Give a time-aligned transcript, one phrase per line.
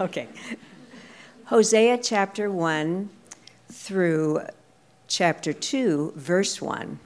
[0.00, 0.28] Okay.
[1.46, 3.10] Hosea chapter 1
[3.72, 4.42] through
[5.08, 7.00] chapter 2, verse 1.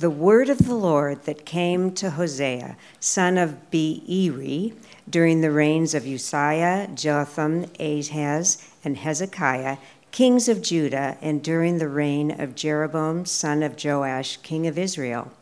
[0.00, 4.74] The word of the Lord that came to Hosea, son of Beeri,
[5.08, 9.78] during the reigns of Uzziah, Jotham, Ahaz, and Hezekiah,
[10.10, 15.32] kings of Judah, and during the reign of Jeroboam, son of Joash, king of Israel.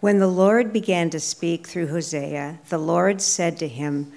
[0.00, 4.12] When the Lord began to speak through Hosea, the Lord said to him,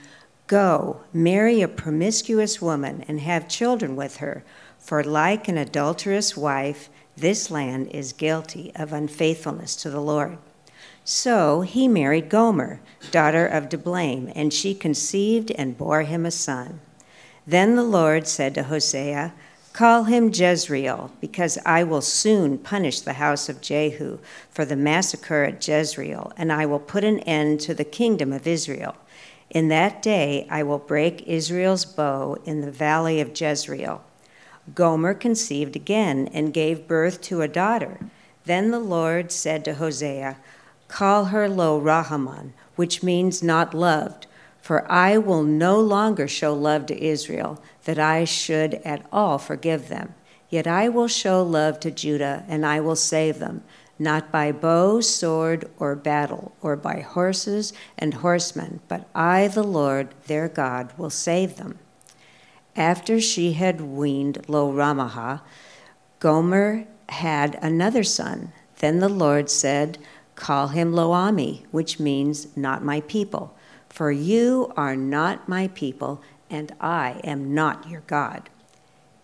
[0.48, 4.44] Go, marry a promiscuous woman and have children with her,
[4.78, 10.38] for like an adulterous wife, this land is guilty of unfaithfulness to the Lord.
[11.04, 16.80] So he married Gomer, daughter of Diblaim, and she conceived and bore him a son.
[17.48, 19.34] Then the Lord said to Hosea,
[19.74, 24.20] Call him Jezreel, because I will soon punish the house of Jehu
[24.50, 28.48] for the massacre at Jezreel, and I will put an end to the kingdom of
[28.48, 28.96] Israel.
[29.50, 34.04] In that day I will break Israel's bow in the valley of Jezreel.
[34.74, 38.00] Gomer conceived again and gave birth to a daughter.
[38.46, 40.38] Then the Lord said to Hosea,
[40.88, 44.28] Call her Lo Ruhamah, which means not loved,
[44.62, 49.90] for I will no longer show love to Israel, that I should at all forgive
[49.90, 50.16] them.
[50.50, 53.64] Yet I will show love to Judah, and I will save them
[53.98, 60.14] not by bow, sword, or battle, or by horses and horsemen, but I, the Lord
[60.28, 61.80] their God, will save them.
[62.76, 65.42] After she had weaned Lo Ruhamah,
[66.20, 68.52] Gomer had another son.
[68.80, 69.98] Then the Lord said,
[70.36, 73.56] Call him Lo-ammi, which means not my people,
[73.88, 78.50] for you are not my people, and I am not your God.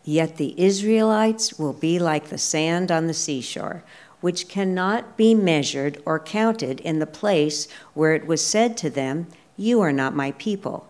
[0.04, 3.84] Yet the Israelites will be like the sand on the seashore
[4.22, 9.28] which cannot be measured or counted in the place where it was said to them,
[9.58, 10.88] You are not my people.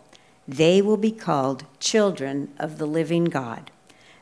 [0.47, 3.71] They will be called children of the living God.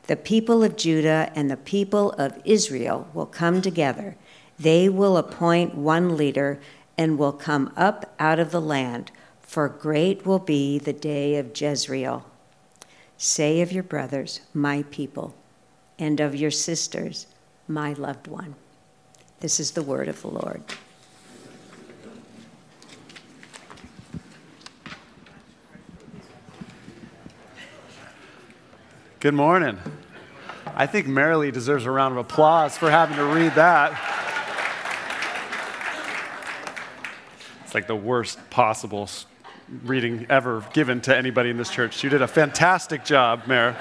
[0.06, 4.16] The people of Judah and the people of Israel will come together.
[4.58, 6.60] They will appoint one leader
[6.96, 9.10] and will come up out of the land,
[9.40, 12.24] for great will be the day of Jezreel.
[13.16, 15.34] Say of your brothers, my people,
[15.98, 17.26] and of your sisters,
[17.66, 18.54] my loved one.
[19.40, 20.62] This is the word of the Lord.
[29.18, 29.78] Good morning.
[30.66, 33.98] I think Marilee deserves a round of applause for having to read that.
[37.64, 39.08] It's like the worst possible
[39.84, 42.04] reading ever given to anybody in this church.
[42.04, 43.74] You did a fantastic job, Mayor.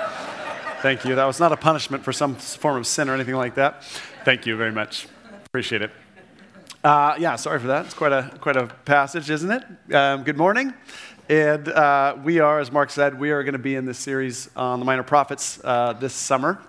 [0.82, 1.16] Thank you.
[1.16, 3.84] That was not a punishment for some form of sin or anything like that.
[4.24, 5.08] Thank you very much.
[5.52, 5.90] Appreciate it.
[6.84, 7.86] Uh, yeah, sorry for that.
[7.86, 9.96] It's quite a, quite a passage, isn't it?
[9.96, 10.76] Um, good morning.
[11.28, 14.48] And uh, we are, as Mark said, we are going to be in this series
[14.56, 16.62] on the minor prophets uh, this summer.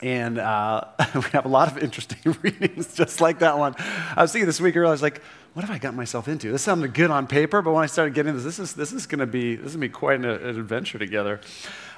[0.00, 0.84] And uh,
[1.16, 3.74] we have a lot of interesting readings, just like that one.
[4.14, 5.20] I was thinking this week earlier, I was like,
[5.54, 6.52] what have I got myself into?
[6.52, 9.06] This sounded good on paper, but when I started getting this, this is, this is
[9.06, 11.40] going to be, this is going to be quite an, an adventure together.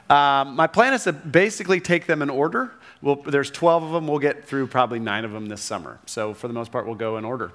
[0.08, 2.72] Um, my plan is to basically take them in order.
[3.02, 4.06] We'll, there's 12 of them.
[4.06, 5.98] We'll get through probably nine of them this summer.
[6.06, 7.52] So, for the most part, we'll go in order.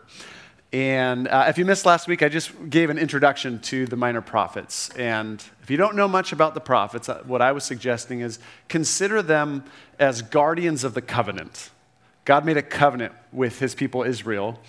[0.73, 4.21] And uh, if you missed last week, I just gave an introduction to the minor
[4.21, 4.89] prophets.
[4.91, 8.39] And if you don't know much about the prophets, uh, what I was suggesting is
[8.69, 9.65] consider them
[9.99, 11.71] as guardians of the covenant.
[12.23, 14.59] God made a covenant with his people Israel,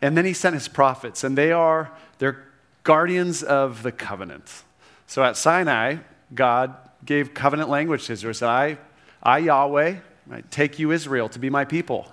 [0.00, 2.46] and then he sent his prophets, and they are they're
[2.82, 4.62] guardians of the covenant.
[5.06, 5.96] So at Sinai,
[6.34, 6.74] God
[7.04, 8.34] gave covenant language to Israel.
[8.34, 8.78] Said, I,
[9.22, 9.96] I Yahweh,
[10.30, 10.48] Right?
[10.48, 12.06] Take you, Israel, to be my people,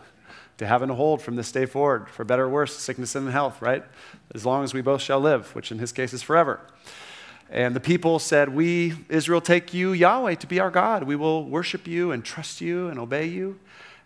[0.57, 3.61] to have and hold from this day forward, for better or worse, sickness and health,
[3.61, 3.83] right?
[4.33, 6.59] As long as we both shall live, which in his case is forever.
[7.51, 11.03] And the people said, We, Israel, take you, Yahweh, to be our God.
[11.03, 13.59] We will worship you and trust you and obey you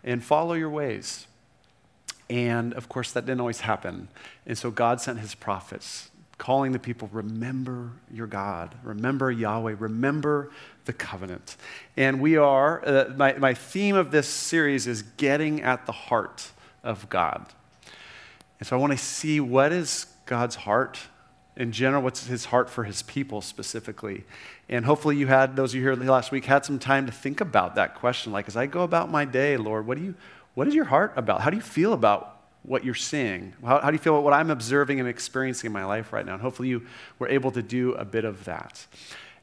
[0.04, 1.26] and follow your ways.
[2.28, 4.08] And of course, that didn't always happen.
[4.46, 10.50] And so God sent his prophets calling the people, remember your God, remember Yahweh, remember
[10.84, 11.56] the covenant.
[11.96, 16.50] And we are, uh, my, my theme of this series is getting at the heart
[16.82, 17.46] of God.
[18.58, 20.98] And so I want to see what is God's heart
[21.56, 24.24] in general, what's his heart for his people specifically.
[24.68, 27.40] And hopefully you had, those of you here last week, had some time to think
[27.40, 28.32] about that question.
[28.32, 30.14] Like, as I go about my day, Lord, what do you,
[30.54, 31.42] what is your heart about?
[31.42, 33.52] How do you feel about what you're seeing?
[33.64, 36.24] How, how, do you feel about what I'm observing and experiencing in my life right
[36.24, 36.34] now?
[36.34, 36.86] And hopefully you
[37.18, 38.86] were able to do a bit of that.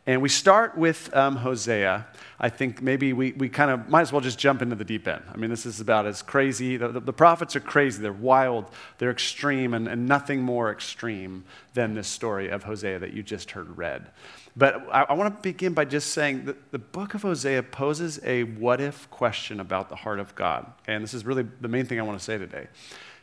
[0.09, 2.07] And we start with um, Hosea.
[2.39, 5.07] I think maybe we, we kind of might as well just jump into the deep
[5.07, 5.21] end.
[5.31, 6.77] I mean, this is about as crazy.
[6.77, 11.43] The, the, the prophets are crazy, they're wild, they're extreme, and, and nothing more extreme
[11.75, 14.09] than this story of Hosea that you just heard read.
[14.57, 18.19] But I, I want to begin by just saying that the book of Hosea poses
[18.23, 20.65] a what if question about the heart of God.
[20.87, 22.65] And this is really the main thing I want to say today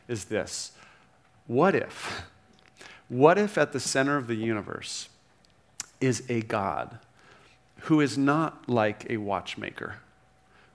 [0.07, 0.71] is this
[1.47, 2.23] What if?
[3.09, 5.09] What if at the center of the universe,
[5.99, 6.99] is a God
[7.81, 9.97] who is not like a watchmaker,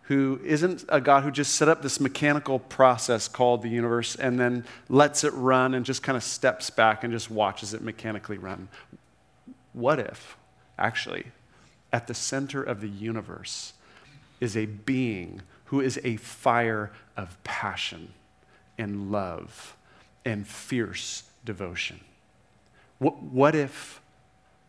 [0.03, 4.39] who isn't a God who just set up this mechanical process called the universe and
[4.39, 8.39] then lets it run and just kind of steps back and just watches it mechanically
[8.39, 8.69] run.
[9.73, 10.37] What if,
[10.79, 11.27] actually,
[11.93, 13.73] at the center of the universe
[14.41, 18.13] is a being who is a fire of passion
[18.77, 19.77] and love
[20.25, 22.01] and fierce devotion?
[22.99, 24.02] What, what if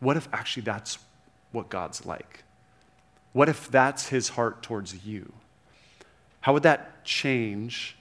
[0.04, 0.98] what if actually that's
[1.50, 2.44] what God's like?
[3.32, 5.32] What if that's his heart towards you?
[6.40, 7.96] How would that change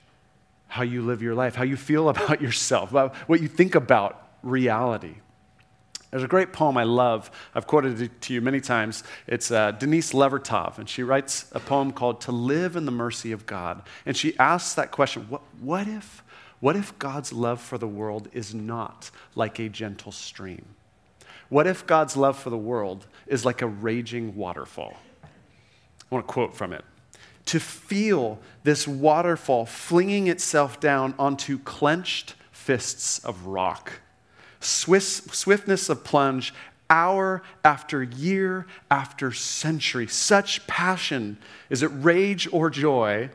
[0.67, 4.27] how you live your life, how you feel about yourself, about what you think about
[4.43, 5.15] reality?
[6.11, 7.31] There's a great poem I love.
[7.55, 9.03] I've quoted it to you many times.
[9.25, 13.31] It's uh, Denise Levertov, and she writes a poem called To Live in the Mercy
[13.31, 13.81] of God.
[14.05, 16.23] And she asks that question what, what, if,
[16.59, 20.75] what if God's love for the world is not like a gentle stream?
[21.53, 24.97] What if God's love for the world is like a raging waterfall?
[25.23, 25.27] I
[26.09, 26.83] want to quote from it.
[27.45, 33.91] To feel this waterfall flinging itself down onto clenched fists of rock,
[34.61, 36.55] swiftness of plunge,
[36.89, 40.07] hour after year after century.
[40.07, 41.37] Such passion.
[41.69, 43.29] Is it rage or joy?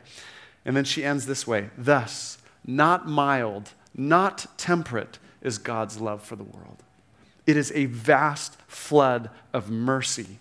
[0.65, 6.35] And then she ends this way Thus, not mild, not temperate is God's love for
[6.35, 6.83] the world.
[7.49, 10.39] It is a vast flood of mercy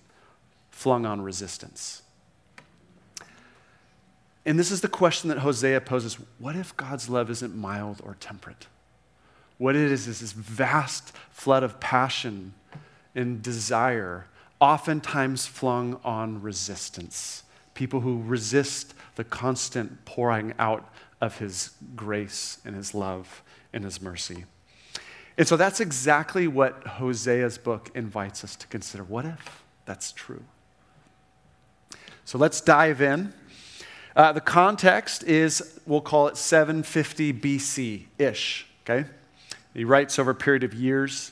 [0.72, 2.02] flung on resistance.
[4.46, 8.18] And this is the question that Hosea poses What if God's love isn't mild or
[8.20, 8.68] temperate?
[9.58, 12.54] What it is is this vast flood of passion
[13.16, 14.28] and desire,
[14.60, 17.44] oftentimes flung on resistance.
[17.74, 24.02] People who resist the constant pouring out of His grace and His love and His
[24.02, 24.44] mercy.
[25.38, 29.04] And so that's exactly what Hosea's book invites us to consider.
[29.04, 30.44] What if that's true?
[32.26, 33.34] So let's dive in.
[34.16, 39.08] Uh, the context is, we'll call it 750 BC ish, okay?
[39.76, 41.32] He writes over a period of years.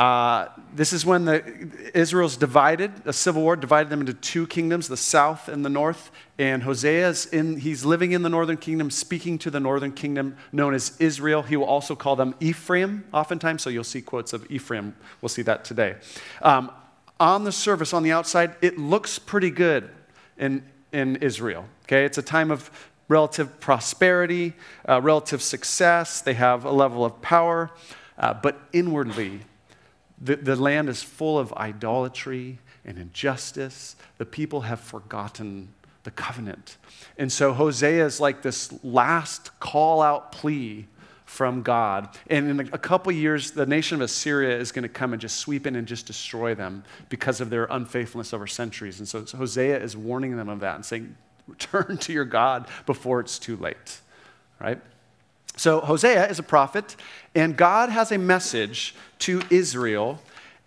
[0.00, 1.44] Uh, this is when the,
[1.92, 6.10] Israel's divided, a civil war divided them into two kingdoms, the south and the north.
[6.38, 10.72] And Hosea's in, he's living in the northern kingdom, speaking to the northern kingdom known
[10.72, 11.42] as Israel.
[11.42, 14.96] He will also call them Ephraim oftentimes, so you'll see quotes of Ephraim.
[15.20, 15.96] We'll see that today.
[16.40, 16.72] Um,
[17.18, 19.90] on the surface, on the outside, it looks pretty good
[20.38, 20.64] in,
[20.94, 21.66] in Israel.
[21.82, 22.70] Okay, it's a time of
[23.08, 24.54] relative prosperity,
[24.88, 26.22] uh, relative success.
[26.22, 27.70] They have a level of power,
[28.16, 29.40] uh, but inwardly,
[30.20, 33.96] the, the land is full of idolatry and injustice.
[34.18, 35.68] The people have forgotten
[36.04, 36.76] the covenant.
[37.18, 40.86] And so Hosea is like this last call out plea
[41.24, 42.08] from God.
[42.28, 45.36] And in a couple years, the nation of Assyria is going to come and just
[45.36, 48.98] sweep in and just destroy them because of their unfaithfulness over centuries.
[48.98, 53.20] And so Hosea is warning them of that and saying, Return to your God before
[53.20, 54.00] it's too late.
[54.60, 54.80] Right?
[55.60, 56.96] So Hosea is a prophet,
[57.34, 60.18] and God has a message to Israel,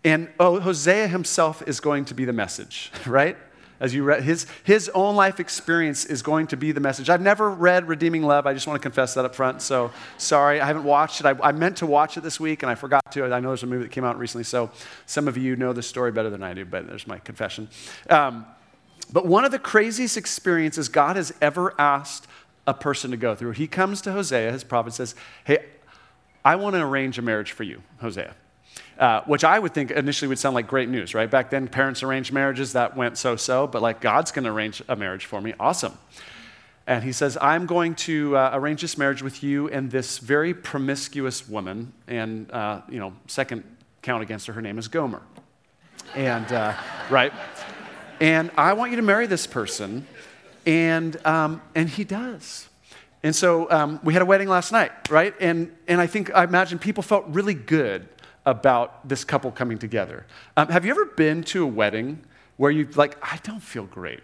[0.04, 3.36] and oh, Hosea himself is going to be the message, right?
[3.80, 7.10] As you read, his, his own life experience is going to be the message.
[7.10, 8.46] I've never read Redeeming Love.
[8.46, 9.64] I just want to confess that up front.
[9.64, 11.26] So sorry, I haven't watched it.
[11.26, 13.26] I, I meant to watch it this week and I forgot to.
[13.26, 14.44] I know there's a movie that came out recently.
[14.44, 14.70] So
[15.08, 17.68] some of you know the story better than I do, but there's my confession.
[18.12, 18.46] Um,
[19.12, 22.28] but one of the craziest experiences God has ever asked
[22.66, 23.52] a person to go through.
[23.52, 25.66] He comes to Hosea, his prophet says, Hey,
[26.46, 28.36] I want to arrange a marriage for you, Hosea.
[28.98, 31.30] Uh, which I would think initially would sound like great news, right?
[31.30, 34.84] Back then, parents arranged marriages, that went so so, but like God's going to arrange
[34.88, 35.54] a marriage for me.
[35.60, 35.98] Awesome.
[36.86, 40.54] And he says, I'm going to uh, arrange this marriage with you and this very
[40.54, 41.94] promiscuous woman.
[42.08, 43.64] And, uh, you know, second
[44.02, 45.22] count against her, her name is Gomer.
[46.14, 46.74] And, uh,
[47.10, 47.32] right?
[48.20, 50.06] And I want you to marry this person.
[50.66, 52.70] And, um, and he does.
[53.24, 55.34] And so um, we had a wedding last night, right?
[55.40, 58.08] And, and I think, I imagine people felt really good
[58.46, 60.26] about this couple coming together.
[60.58, 62.22] Um, have you ever been to a wedding
[62.58, 64.20] where you like, I don't feel great?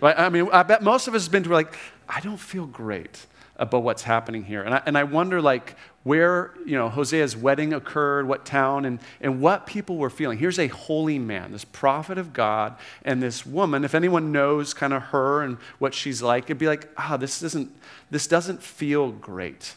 [0.00, 0.18] Right?
[0.18, 1.76] I mean, I bet most of us have been to like,
[2.08, 3.26] I don't feel great.
[3.56, 4.62] About what's happening here.
[4.62, 8.98] And I, and I wonder, like, where, you know, Hosea's wedding occurred, what town, and,
[9.20, 10.38] and what people were feeling.
[10.38, 13.84] Here's a holy man, this prophet of God, and this woman.
[13.84, 17.40] If anyone knows kind of her and what she's like, it'd be like, ah, this
[17.40, 17.70] doesn't,
[18.10, 19.76] this doesn't feel great.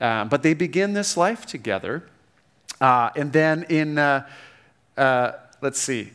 [0.00, 2.04] Uh, but they begin this life together.
[2.80, 4.26] Uh, and then in, uh,
[4.96, 6.10] uh let's see,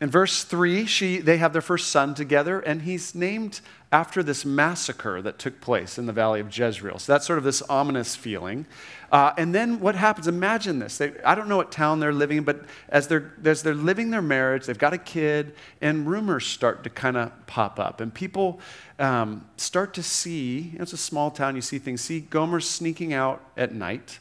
[0.00, 3.60] in verse 3, she, they have their first son together, and he's named
[3.96, 6.98] after this massacre that took place in the valley of Jezreel.
[6.98, 8.66] So that's sort of this ominous feeling.
[9.10, 10.28] Uh, and then what happens?
[10.28, 10.98] Imagine this.
[10.98, 14.10] They, I don't know what town they're living in, but as they're, as they're living
[14.10, 18.02] their marriage, they've got a kid, and rumors start to kind of pop up.
[18.02, 18.60] And people
[18.98, 23.40] um, start to see, it's a small town, you see things, see Gomer sneaking out
[23.56, 24.18] at night,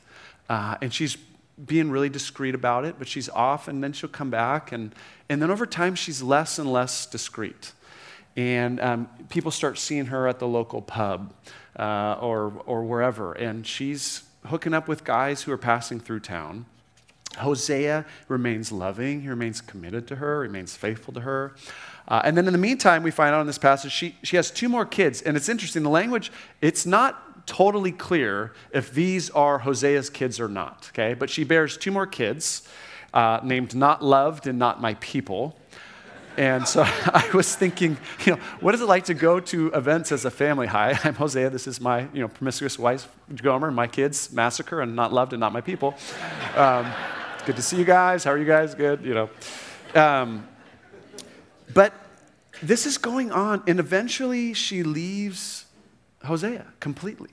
[0.48, 1.18] uh, and she's
[1.66, 4.72] being really discreet about it, but she's off, and then she'll come back.
[4.72, 4.96] And,
[5.28, 7.74] and then over time, she's less and less discreet.
[8.36, 11.34] And um, people start seeing her at the local pub
[11.78, 13.34] uh, or, or wherever.
[13.34, 16.66] And she's hooking up with guys who are passing through town.
[17.38, 21.56] Hosea remains loving, he remains committed to her, remains faithful to her.
[22.08, 24.52] Uh, and then in the meantime, we find out in this passage, she, she has
[24.52, 25.22] two more kids.
[25.22, 30.48] And it's interesting, the language, it's not totally clear if these are Hosea's kids or
[30.48, 31.14] not, okay?
[31.14, 32.68] But she bears two more kids
[33.14, 35.58] uh, named Not Loved and Not My People.
[36.38, 40.12] And so I was thinking, you know, what is it like to go to events
[40.12, 40.68] as a family?
[40.68, 41.50] Hi, I'm Hosea.
[41.50, 43.08] This is my, you know, promiscuous wife,
[43.42, 45.96] Gomer, my kids, Massacre, and Not Loved and Not My People.
[46.56, 46.92] Um,
[47.46, 48.24] good to see you guys.
[48.24, 48.76] How are you guys?
[48.76, 49.30] Good, you know.
[49.94, 50.48] Um,
[51.74, 51.94] but
[52.62, 55.66] this is going on, and eventually she leaves
[56.24, 57.32] Hosea completely.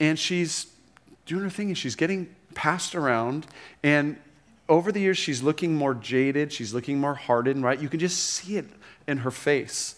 [0.00, 0.66] And she's
[1.26, 3.46] doing her thing, and she's getting passed around,
[3.82, 4.16] and
[4.72, 7.78] over the years, she's looking more jaded, she's looking more hardened, right?
[7.78, 8.64] You can just see it
[9.06, 9.96] in her face.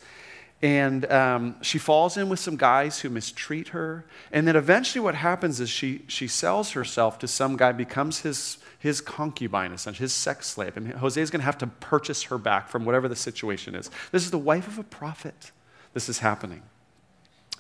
[0.62, 4.04] And um, she falls in with some guys who mistreat her.
[4.32, 8.58] And then eventually, what happens is she, she sells herself to some guy, becomes his,
[8.76, 10.76] his concubine, essentially, his sex slave.
[10.76, 13.92] And Hosea is going to have to purchase her back from whatever the situation is.
[14.10, 15.52] This is the wife of a prophet.
[15.92, 16.62] This is happening.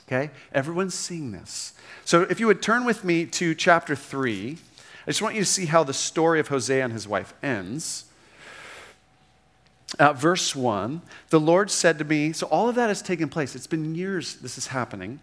[0.08, 0.32] Okay?
[0.52, 1.74] Everyone's seeing this.
[2.04, 4.58] So if you would turn with me to chapter 3.
[5.06, 8.06] I just want you to see how the story of Hosea and his wife ends.
[9.98, 13.54] Uh, verse 1 The Lord said to me, so all of that has taken place.
[13.54, 15.20] It's been years this is happening.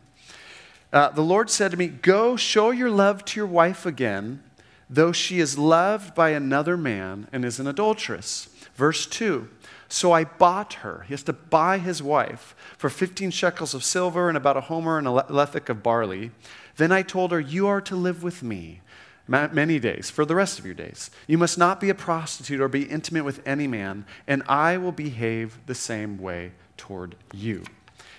[0.93, 4.43] Uh, the Lord said to me, Go show your love to your wife again,
[4.89, 8.50] though she is loved by another man and is an adulteress.
[8.75, 9.50] Verse 2
[9.89, 11.05] So I bought her.
[11.07, 15.00] He has to buy his wife for 15 shekels of silver and about a homer
[15.00, 16.31] and a lethek of barley.
[16.77, 18.80] Then I told her, You are to live with me
[19.31, 21.09] many days, for the rest of your days.
[21.27, 24.91] You must not be a prostitute or be intimate with any man, and I will
[24.91, 27.63] behave the same way toward you.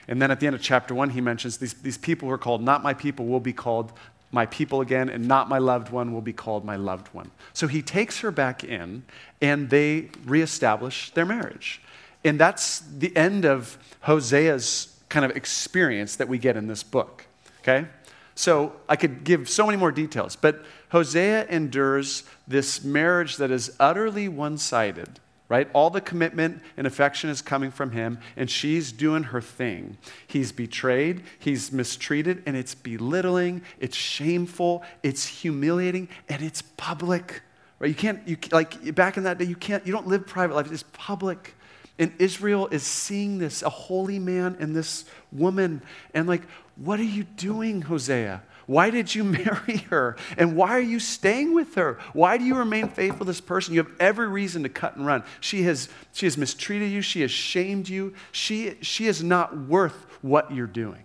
[0.09, 2.39] And then at the end of chapter one, he mentions these, these people who are
[2.39, 3.93] called not my people will be called
[4.33, 7.31] my people again, and not my loved one will be called my loved one.
[7.53, 9.05] So he takes her back in,
[9.43, 11.83] and they reestablish their marriage.
[12.25, 13.77] And that's the end of
[14.07, 17.27] Hosea's kind of experience that we get in this book.
[17.61, 17.87] Okay?
[18.35, 23.77] So I could give so many more details, but Hosea endures this marriage that is
[23.79, 25.69] utterly one sided, right?
[25.75, 29.99] All the commitment and affection is coming from him, and she's doing her thing.
[30.27, 37.43] He's betrayed, he's mistreated, and it's belittling, it's shameful, it's humiliating, and it's public.
[37.79, 37.89] Right?
[37.89, 40.73] You can't, you, like back in that day, you can't, you don't live private life,
[40.73, 41.55] it's public.
[41.99, 45.83] And Israel is seeing this, a holy man and this woman,
[46.15, 46.43] and like,
[46.77, 48.43] what are you doing, Hosea?
[48.67, 50.17] Why did you marry her?
[50.37, 51.99] And why are you staying with her?
[52.13, 53.75] Why do you remain faithful to this person?
[53.75, 55.25] You have every reason to cut and run.
[55.41, 60.07] She has, she has mistreated you, she has shamed you, she, she is not worth
[60.23, 61.03] what you're doing.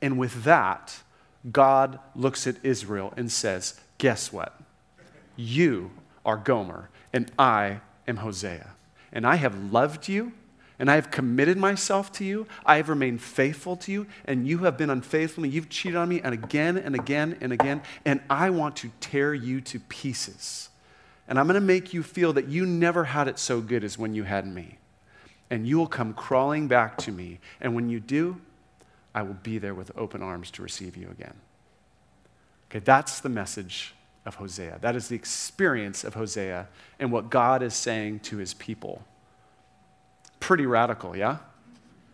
[0.00, 1.02] And with that,
[1.50, 4.60] God looks at Israel and says, Guess what?
[5.36, 5.90] You
[6.24, 8.74] are Gomer, and I am Hosea.
[9.12, 10.32] And I have loved you
[10.78, 12.46] and I have committed myself to you.
[12.64, 15.54] I have remained faithful to you, and you have been unfaithful to me.
[15.54, 19.34] You've cheated on me, and again and again and again, and I want to tear
[19.34, 20.68] you to pieces.
[21.26, 23.98] And I'm going to make you feel that you never had it so good as
[23.98, 24.78] when you had me.
[25.50, 28.40] And you will come crawling back to me, and when you do,
[29.14, 31.34] I will be there with open arms to receive you again.
[32.70, 33.94] Okay, that's the message
[34.26, 34.78] of Hosea.
[34.80, 36.68] That is the experience of Hosea
[37.00, 39.02] and what God is saying to his people.
[40.40, 41.38] Pretty radical, yeah?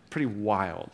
[0.09, 0.91] Pretty wild.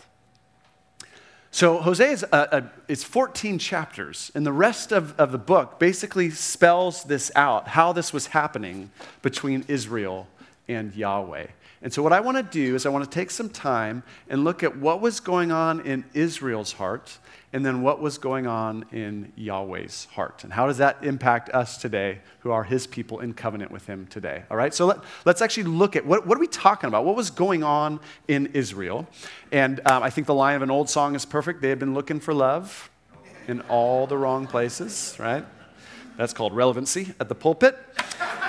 [1.51, 5.79] So Hosea is a, a, it's 14 chapters, and the rest of, of the book
[5.79, 8.89] basically spells this out, how this was happening
[9.21, 10.27] between Israel
[10.69, 11.47] and Yahweh.
[11.83, 14.43] And so, what I want to do is, I want to take some time and
[14.43, 17.17] look at what was going on in Israel's heart
[17.53, 20.43] and then what was going on in Yahweh's heart.
[20.43, 24.07] And how does that impact us today, who are his people in covenant with him
[24.07, 24.43] today?
[24.49, 27.03] All right, so let, us actually look at what, what are we talking about?
[27.03, 29.07] What was going on in Israel?
[29.51, 31.61] And um, I think the line of an old song is perfect.
[31.61, 32.89] They had been looking for love
[33.47, 35.43] in all the wrong places, right?
[36.15, 37.77] That's called relevancy at the pulpit.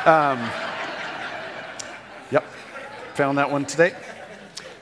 [0.04, 0.50] Um,
[3.14, 3.94] found that one today.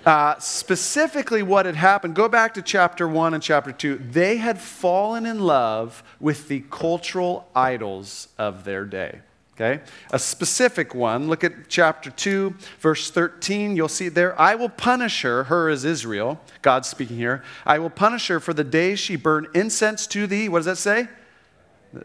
[0.06, 3.98] Uh, specifically, what had happened, go back to chapter 1 and chapter 2.
[3.98, 9.20] They had fallen in love with the cultural idols of their day.
[9.54, 9.82] Okay?
[10.10, 13.76] A specific one, look at chapter 2, verse 13.
[13.76, 17.44] You'll see there, I will punish her, her is Israel, God speaking here.
[17.66, 20.48] I will punish her for the day she burned incense to thee.
[20.48, 21.08] What does that say?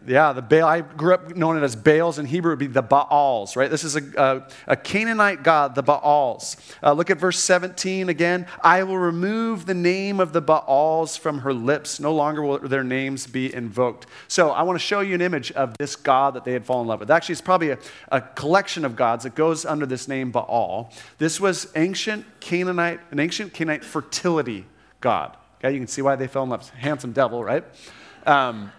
[0.04, 2.18] Yeah, the Baal, I grew up knowing it as Baals.
[2.18, 3.70] In Hebrew, it would be the Baals, right?
[3.70, 6.56] This is a, a, a Canaanite god, the Baals.
[6.82, 8.48] Uh, look at verse 17 again.
[8.62, 12.00] I will remove the name of the Baals from her lips.
[12.00, 14.06] No longer will their names be invoked.
[14.26, 16.86] So I want to show you an image of this god that they had fallen
[16.86, 17.10] in love with.
[17.10, 17.78] Actually, it's probably a,
[18.10, 20.90] a collection of gods that goes under this name Baal.
[21.18, 24.66] This was ancient Canaanite, an ancient Canaanite fertility
[25.00, 25.36] god.
[25.60, 26.68] Okay, you can see why they fell in love.
[26.70, 27.64] Handsome devil, right?
[28.26, 28.72] Um,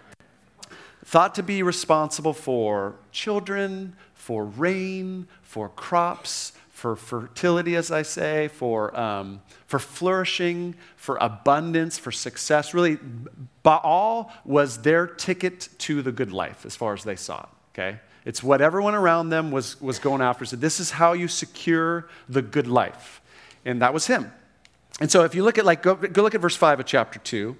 [1.08, 8.48] thought to be responsible for children, for rain, for crops, for fertility, as I say,
[8.48, 12.74] for, um, for flourishing, for abundance, for success.
[12.74, 12.98] Really,
[13.62, 18.00] Baal was their ticket to the good life as far as they saw it, okay?
[18.26, 20.44] It's what everyone around them was, was going after.
[20.44, 23.22] So, this is how you secure the good life.
[23.64, 24.30] And that was him.
[25.00, 27.18] And so, if you look at, like, go, go look at verse 5 of chapter
[27.18, 27.56] 2.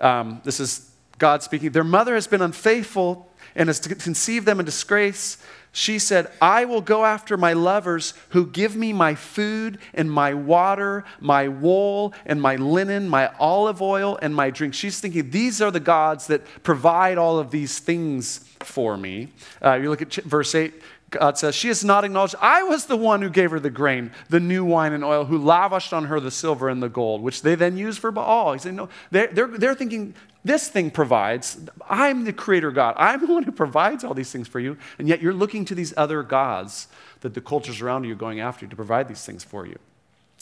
[0.00, 0.89] Um, this is
[1.20, 5.36] God speaking, their mother has been unfaithful and has conceived them in disgrace.
[5.70, 10.34] She said, I will go after my lovers who give me my food and my
[10.34, 14.74] water, my wool and my linen, my olive oil and my drink.
[14.74, 19.28] She's thinking, these are the gods that provide all of these things for me.
[19.62, 20.72] Uh, you look at verse 8.
[21.10, 24.12] God says, She has not acknowledged, I was the one who gave her the grain,
[24.28, 27.42] the new wine and oil, who lavished on her the silver and the gold, which
[27.42, 28.52] they then use for Baal.
[28.52, 31.58] He said, No, they're, they're, they're thinking, this thing provides.
[31.88, 32.94] I'm the creator God.
[32.96, 34.78] I'm the one who provides all these things for you.
[34.98, 36.88] And yet you're looking to these other gods
[37.20, 39.78] that the cultures around you are going after to provide these things for you.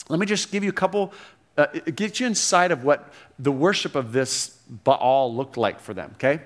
[0.07, 1.13] Let me just give you a couple,
[1.57, 6.11] uh, get you inside of what the worship of this Baal looked like for them,
[6.15, 6.41] okay?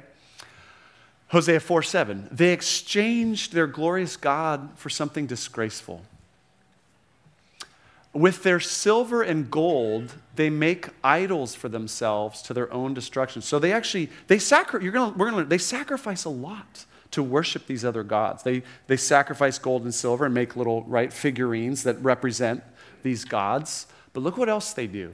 [1.28, 2.30] Hosea 4 7.
[2.32, 6.02] They exchanged their glorious God for something disgraceful.
[8.14, 13.42] With their silver and gold, they make idols for themselves to their own destruction.
[13.42, 17.24] So they actually, they sacri- you're gonna, we're gonna learn, they sacrifice a lot to
[17.24, 18.44] worship these other gods.
[18.44, 22.64] They, they sacrifice gold and silver and make little, right, figurines that represent
[23.02, 23.88] these gods.
[24.14, 25.14] But look what else they do.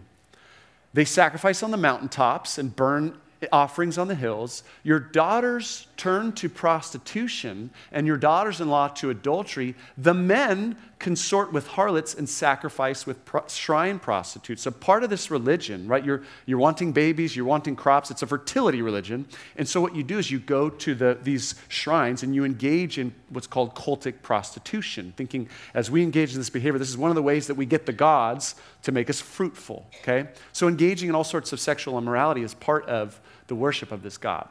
[0.93, 3.17] They sacrifice on the mountaintops and burn
[3.51, 9.09] offerings on the hills, your daughters turn to prostitution, and your daughters in law to
[9.09, 14.63] adultery, the men consort with harlots and sacrifice with pro- shrine prostitutes.
[14.63, 18.27] So, part of this religion, right, you're, you're wanting babies, you're wanting crops, it's a
[18.27, 19.25] fertility religion.
[19.55, 22.97] And so, what you do is you go to the, these shrines and you engage
[22.97, 27.11] in what's called cultic prostitution, thinking as we engage in this behavior, this is one
[27.11, 30.29] of the ways that we get the gods to make us fruitful, okay?
[30.53, 34.17] So, engaging in all sorts of sexual immorality is part of the worship of this
[34.17, 34.47] God.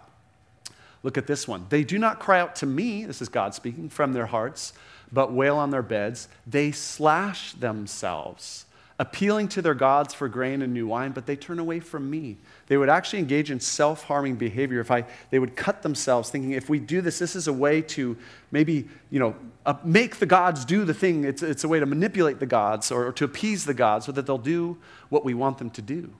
[1.02, 1.66] Look at this one.
[1.68, 4.72] They do not cry out to me, this is God speaking, from their hearts,
[5.12, 6.28] but wail on their beds.
[6.46, 8.66] They slash themselves,
[9.00, 12.36] appealing to their gods for grain and new wine, but they turn away from me.
[12.66, 14.80] They would actually engage in self harming behavior.
[14.80, 17.80] If I, they would cut themselves, thinking if we do this, this is a way
[17.82, 18.16] to
[18.50, 21.24] maybe, you know, uh, make the gods do the thing.
[21.24, 24.12] It's, it's a way to manipulate the gods or, or to appease the gods so
[24.12, 24.78] that they'll do
[25.10, 26.12] what we want them to do.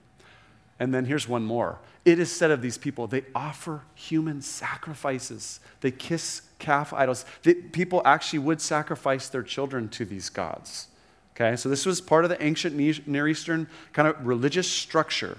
[0.79, 1.81] And then here's one more.
[2.05, 5.59] It is said of these people, they offer human sacrifices.
[5.81, 7.25] They kiss calf idols.
[7.73, 10.87] People actually would sacrifice their children to these gods.
[11.41, 12.75] Okay, so this was part of the ancient
[13.07, 15.39] Near Eastern kind of religious structure.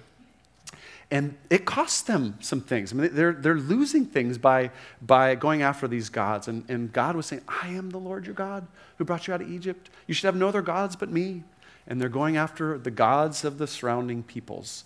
[1.11, 2.93] And it cost them some things.
[2.93, 6.47] I mean, they're, they're losing things by, by going after these gods.
[6.47, 8.65] And, and God was saying, I am the Lord your God
[8.97, 9.89] who brought you out of Egypt.
[10.07, 11.43] You should have no other gods but me.
[11.85, 14.85] And they're going after the gods of the surrounding peoples.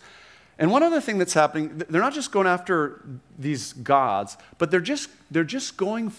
[0.57, 3.03] And one other thing that's happening, they're not just going after
[3.37, 6.11] these gods, but they're just, they're just going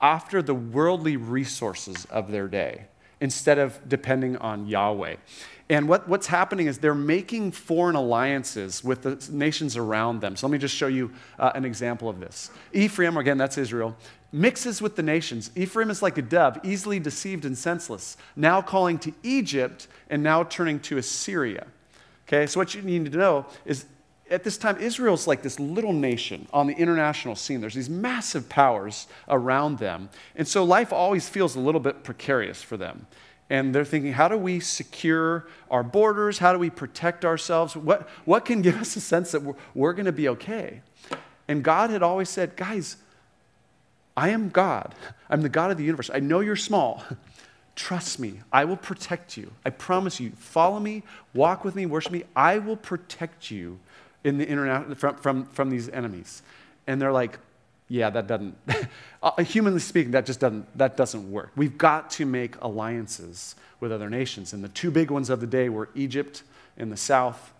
[0.00, 2.86] after the worldly resources of their day.
[3.20, 5.16] Instead of depending on Yahweh.
[5.70, 10.34] And what, what's happening is they're making foreign alliances with the nations around them.
[10.34, 12.50] So let me just show you uh, an example of this.
[12.72, 13.94] Ephraim, again, that's Israel,
[14.32, 15.50] mixes with the nations.
[15.54, 20.42] Ephraim is like a dove, easily deceived and senseless, now calling to Egypt and now
[20.42, 21.66] turning to Assyria.
[22.26, 23.84] Okay, so what you need to know is
[24.30, 27.60] at this time, Israel's like this little nation on the international scene.
[27.60, 30.08] There's these massive powers around them.
[30.36, 33.06] And so life always feels a little bit precarious for them.
[33.50, 36.38] And they're thinking, how do we secure our borders?
[36.38, 37.74] How do we protect ourselves?
[37.74, 40.82] What, what can give us a sense that we're, we're going to be okay?
[41.46, 42.98] And God had always said, guys,
[44.16, 44.94] I am God.
[45.30, 46.10] I'm the God of the universe.
[46.12, 47.02] I know you're small.
[47.74, 48.40] Trust me.
[48.52, 49.52] I will protect you.
[49.64, 50.32] I promise you.
[50.32, 52.24] Follow me, walk with me, worship me.
[52.34, 53.78] I will protect you
[54.24, 56.42] in the internet from, from, from these enemies.
[56.86, 57.38] And they're like,
[57.88, 58.56] yeah, that doesn't,
[59.22, 61.52] uh, humanly speaking, that just doesn't, that doesn't work.
[61.56, 64.52] We've got to make alliances with other nations.
[64.52, 66.42] And the two big ones of the day were Egypt
[66.76, 67.52] in the south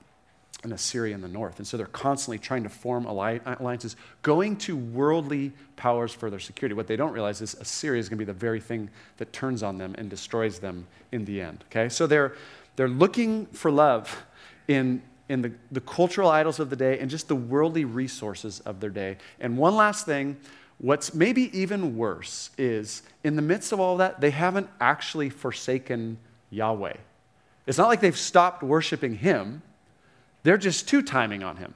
[0.65, 1.59] and Assyria in the north.
[1.59, 6.75] And so they're constantly trying to form alliances, going to worldly powers for their security.
[6.75, 9.63] What they don't realize is Assyria is going to be the very thing that turns
[9.63, 11.65] on them and destroys them in the end.
[11.71, 11.89] Okay?
[11.89, 12.35] So they're,
[12.75, 14.25] they're looking for love
[14.67, 18.81] in in the, the cultural idols of the day and just the worldly resources of
[18.81, 19.19] their day.
[19.41, 20.37] And one last thing,
[20.79, 26.19] what's maybe even worse is in the midst of all that, they haven't actually forsaken
[26.51, 26.97] Yahweh.
[27.67, 29.63] It's not like they've stopped worshiping Him,
[30.43, 31.75] they're just two timing on Him.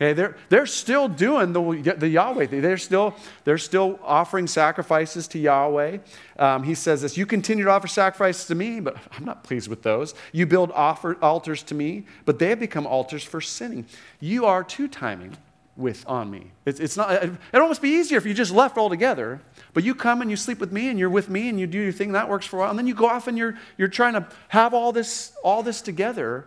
[0.00, 2.60] Okay, they're, they're still doing the, the Yahweh thing.
[2.60, 5.98] They're still, they're still offering sacrifices to Yahweh.
[6.38, 9.66] Um, he says this You continue to offer sacrifices to me, but I'm not pleased
[9.66, 10.14] with those.
[10.30, 13.86] You build offer, altars to me, but they have become altars for sinning.
[14.20, 15.36] You are two timing
[15.76, 16.52] with on me.
[16.64, 19.40] It's, it's not, it'd almost be easier if you just left altogether.
[19.74, 21.78] But you come and you sleep with me and you're with me and you do
[21.78, 22.70] your thing, that works for a while.
[22.70, 25.80] And then you go off and you're, you're trying to have all this, all this
[25.80, 26.46] together,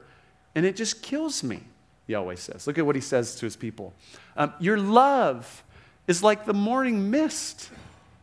[0.55, 1.63] and it just kills me.
[2.07, 2.67] Yahweh says.
[2.67, 3.93] Look at what he says to his people.
[4.35, 5.63] Um, your love
[6.07, 7.69] is like the morning mist,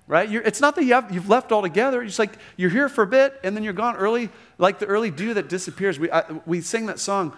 [0.06, 0.28] right?
[0.28, 2.02] You're, it's not that you have, you've left altogether.
[2.02, 5.10] It's like you're here for a bit and then you're gone early, like the early
[5.10, 5.98] dew that disappears.
[5.98, 7.32] We, I, we sing that song,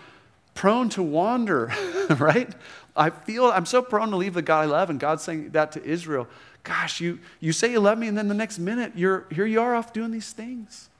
[0.54, 1.72] prone to wander,
[2.18, 2.50] right?
[2.96, 5.72] I feel I'm so prone to leave the God I love, and God's saying that
[5.72, 6.26] to Israel.
[6.62, 9.60] Gosh, you, you say you love me, and then the next minute, you're, here you
[9.60, 10.90] are off doing these things.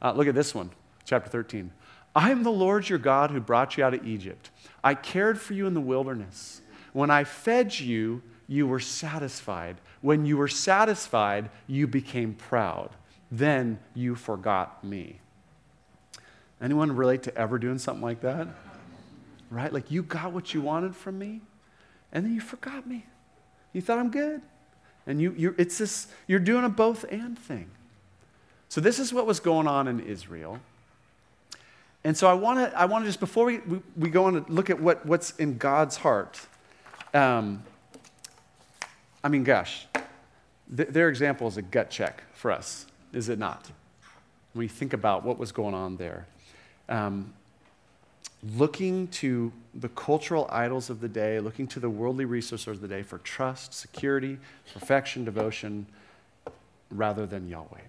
[0.00, 0.70] Uh, look at this one,
[1.04, 1.70] chapter 13.
[2.16, 4.48] I am the Lord your God who brought you out of Egypt.
[4.82, 6.62] I cared for you in the wilderness.
[6.94, 9.76] When I fed you, you were satisfied.
[10.00, 12.88] When you were satisfied, you became proud.
[13.30, 15.20] Then you forgot me.
[16.58, 18.48] Anyone relate to ever doing something like that?
[19.50, 19.70] Right?
[19.70, 21.42] Like you got what you wanted from me,
[22.12, 23.04] and then you forgot me.
[23.74, 24.40] You thought I'm good.
[25.06, 27.70] And you, you it's this, you're doing a both and thing.
[28.68, 30.60] So, this is what was going on in Israel.
[32.06, 34.34] And so I want to I want to just before we, we, we, go on
[34.34, 36.40] to look at what, what's in God's heart.
[37.12, 37.64] Um,
[39.24, 39.88] I mean, gosh,
[40.76, 43.72] th- their example is a gut check for us, is it not?
[44.52, 46.28] When we think about what was going on there,
[46.88, 47.34] um,
[48.54, 52.86] looking to the cultural idols of the day, looking to the worldly resources of the
[52.86, 54.38] day for trust, security,
[54.72, 55.86] perfection, devotion,
[56.88, 57.80] rather than Yahweh.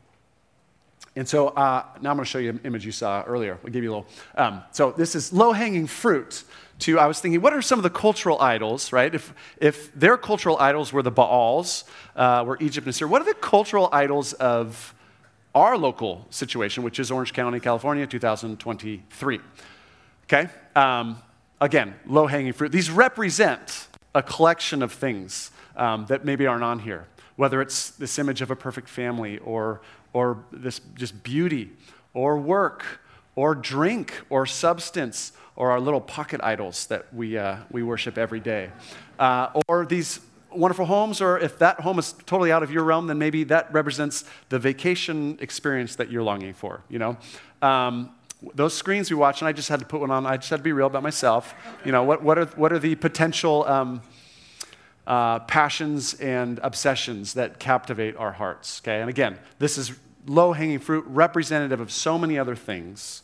[1.17, 3.57] And so uh, now I'm going to show you an image you saw earlier.
[3.65, 4.07] I'll give you a little.
[4.35, 6.43] Um, so this is low hanging fruit.
[6.81, 9.13] To I was thinking, what are some of the cultural idols, right?
[9.13, 13.25] If if their cultural idols were the Baals, uh, were Egypt and Syria, what are
[13.25, 14.93] the cultural idols of
[15.55, 19.39] our local situation, which is Orange County, California, 2023?
[20.25, 20.49] Okay.
[20.75, 21.17] Um,
[21.59, 22.71] again, low hanging fruit.
[22.71, 28.19] These represent a collection of things um, that maybe aren't on here whether it's this
[28.19, 29.79] image of a perfect family or
[30.17, 31.69] or this just beauty
[32.15, 32.83] or work
[33.35, 38.39] or drink or substance or our little pocket idols that we, uh, we worship every
[38.39, 38.71] day.
[39.19, 40.19] Uh, or these
[40.51, 43.71] wonderful homes, or if that home is totally out of your realm, then maybe that
[43.71, 47.15] represents the vacation experience that you're longing for, you know?
[47.61, 48.09] Um,
[48.55, 50.57] those screens we watch, and I just had to put one on, I just had
[50.57, 51.53] to be real about myself.
[51.85, 54.01] You know, what, what, are, what are the potential um,
[55.05, 58.99] uh, passions and obsessions that captivate our hearts, okay?
[59.01, 59.91] And again, this is
[60.27, 63.23] low hanging fruit, representative of so many other things.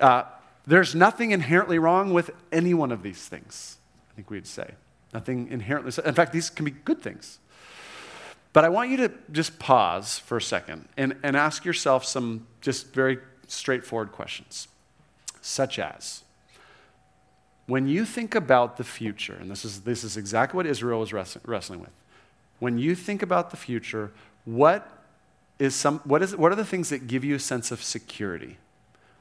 [0.00, 0.24] Uh,
[0.66, 3.78] there's nothing inherently wrong with any one of these things,
[4.12, 4.72] I think we'd say.
[5.12, 7.38] Nothing inherently, in fact, these can be good things.
[8.52, 12.46] But I want you to just pause for a second and, and ask yourself some
[12.60, 14.68] just very straightforward questions,
[15.40, 16.22] such as
[17.66, 21.12] when you think about the future, and this is, this is exactly what Israel was
[21.12, 21.90] wrestling with,
[22.58, 24.12] when you think about the future,
[24.44, 25.03] what
[25.58, 28.58] is some, what, is, what are the things that give you a sense of security?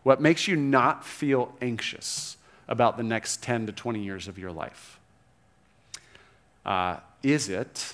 [0.04, 4.52] What makes you not feel anxious about the next 10 to 20 years of your
[4.52, 5.00] life?
[6.66, 7.94] Uh, is it,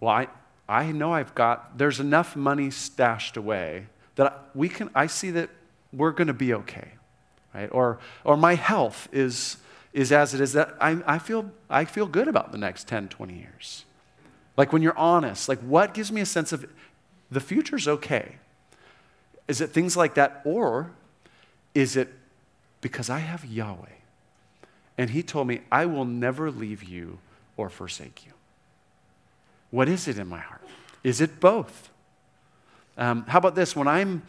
[0.00, 0.28] well, I,
[0.68, 5.50] I know I've got, there's enough money stashed away that we can, I see that
[5.92, 6.92] we're going to be okay,
[7.54, 7.68] right?
[7.70, 9.58] Or, or my health is,
[9.92, 13.08] is as it is that I, I, feel, I feel good about the next 10,
[13.08, 13.84] 20 years.
[14.56, 16.64] Like when you're honest, like what gives me a sense of
[17.30, 18.36] the future's okay?
[19.48, 20.42] Is it things like that?
[20.44, 20.90] Or
[21.74, 22.12] is it
[22.80, 23.88] because I have Yahweh?
[24.96, 27.18] And He told me, I will never leave you
[27.56, 28.32] or forsake you.
[29.70, 30.62] What is it in my heart?
[31.02, 31.90] Is it both?
[32.96, 33.74] Um, how about this?
[33.74, 34.22] When I'm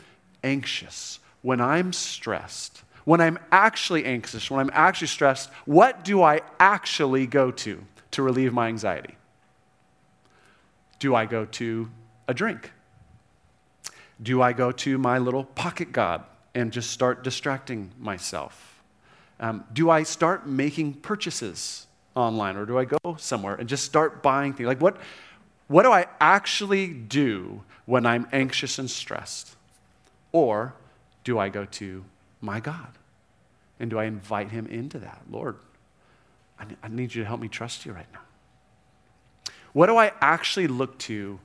[0.44, 6.42] anxious, when I'm stressed, when I'm actually anxious, when I'm actually stressed, what do I
[6.60, 9.16] actually go to to relieve my anxiety?
[10.98, 11.92] Do I go to
[12.28, 12.72] a drink?
[14.22, 16.24] Do I go to my little pocket God
[16.54, 18.82] and just start distracting myself?
[19.40, 24.24] Um, do I start making purchases online or do I go somewhere and just start
[24.24, 24.68] buying things?
[24.68, 24.98] Like, what,
[25.68, 29.56] what do I actually do when I'm anxious and stressed?
[30.32, 30.74] Or
[31.24, 32.06] do I go to
[32.40, 32.88] my God?
[33.80, 35.22] And do I invite him into that?
[35.30, 35.58] Lord,
[36.58, 38.22] I need you to help me trust you right now.
[39.74, 41.38] What do I actually look to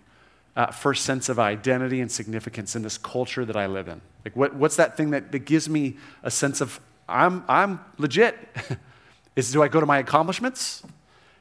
[0.60, 4.00] uh, a sense of identity and significance in this culture that I live in?
[4.24, 8.36] Like, what, what's that thing that, that gives me a sense of I'm, I'm legit?
[9.36, 10.82] Is do I go to my accomplishments?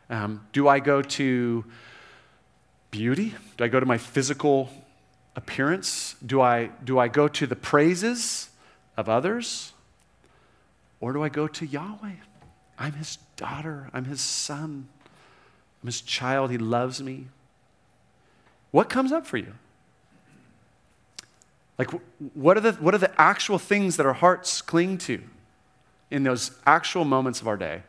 [0.10, 1.66] Um, do I go to
[2.92, 3.36] beauty?
[3.58, 4.70] Do I go to my physical
[5.36, 6.16] appearance?
[6.26, 8.50] Do I, do I go to the praises
[8.96, 9.74] of others?
[11.02, 12.16] Or do I go to Yahweh?
[12.78, 14.88] I'm his daughter, I'm his son,
[15.84, 17.28] I'm his child, he loves me.
[18.72, 19.54] What comes up for you?
[21.78, 21.92] Like,
[22.34, 25.22] what are, the, what are the actual things that our hearts cling to
[26.12, 27.84] in those actual moments of our day?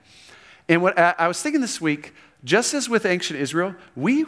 [0.68, 2.14] And what I was thinking this week,
[2.44, 4.24] just as with ancient Israel, we,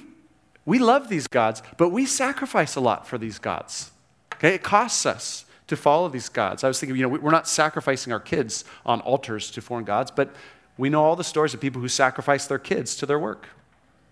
[0.66, 3.92] we love these gods, but we sacrifice a lot for these gods.
[4.34, 4.56] Okay?
[4.56, 6.64] It costs us to follow these gods.
[6.64, 10.10] I was thinking, you know, we're not sacrificing our kids on altars to foreign gods,
[10.10, 10.34] but
[10.76, 13.48] we know all the stories of people who sacrifice their kids to their work,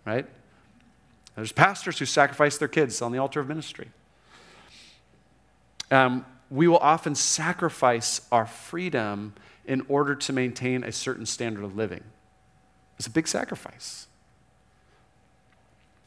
[0.06, 0.26] right?
[1.40, 3.88] There's pastors who sacrifice their kids on the altar of ministry.
[5.90, 9.32] Um, we will often sacrifice our freedom
[9.64, 12.04] in order to maintain a certain standard of living.
[12.98, 14.06] It's a big sacrifice.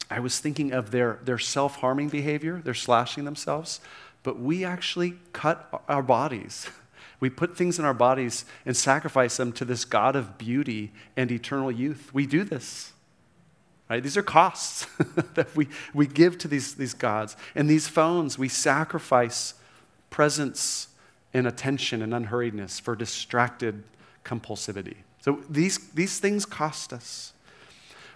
[0.08, 3.82] I was thinking of their, their self harming behavior, they're slashing themselves,
[4.22, 6.70] but we actually cut our bodies.
[7.20, 11.32] We put things in our bodies and sacrifice them to this God of beauty and
[11.32, 12.14] eternal youth.
[12.14, 12.93] We do this.
[13.94, 14.02] Right?
[14.02, 14.88] These are costs
[15.36, 17.38] that we, we give to these, these gods.
[17.54, 19.54] And these phones, we sacrifice
[20.10, 20.88] presence
[21.32, 23.84] and attention and unhurriedness for distracted
[24.26, 24.96] compulsivity.
[25.22, 27.34] So these, these things cost us.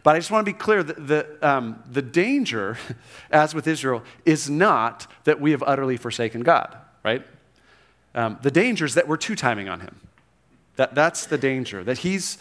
[0.01, 2.79] But I just want to be clear that the, um, the danger,
[3.29, 7.23] as with Israel, is not that we have utterly forsaken God, right?
[8.15, 10.07] Um, the danger is that we're two timing on him.
[10.77, 11.83] That, that's the danger.
[11.83, 12.39] That he's,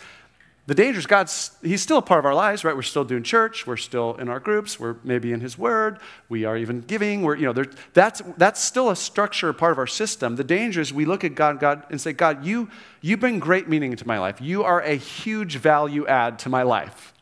[0.67, 2.75] the danger is God's, he's still a part of our lives, right?
[2.75, 3.69] We're still doing church.
[3.69, 4.81] We're still in our groups.
[4.81, 6.01] We're maybe in his word.
[6.29, 7.23] We are even giving.
[7.23, 10.35] We're, you know, that's, that's still a structure, part of our system.
[10.35, 12.69] The danger is we look at God, God and say, God, you,
[13.01, 14.41] you bring great meaning into my life.
[14.41, 17.15] You are a huge value add to my life.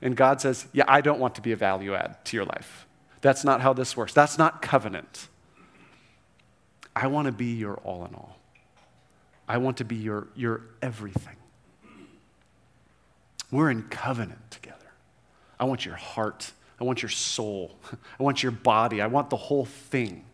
[0.00, 2.86] And God says, yeah, I don't want to be a value add to your life.
[3.20, 4.14] That's not how this works.
[4.14, 5.26] That's not covenant.
[6.94, 8.38] I want to be your all in all.
[9.48, 11.34] I want to be your, your everything.
[13.50, 14.76] We're in covenant together.
[15.58, 16.52] I want your heart.
[16.80, 17.76] I want your soul.
[18.20, 19.00] I want your body.
[19.00, 20.24] I want the whole thing.